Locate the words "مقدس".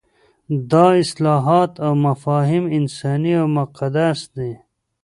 3.59-4.19